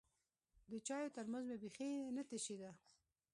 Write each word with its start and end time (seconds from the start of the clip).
د 0.71 0.71
چايو 0.87 1.13
ترموز 1.15 1.43
مې 1.49 1.55
بيخي 1.63 1.89
نه 2.17 2.23
تشېده. 2.29 2.71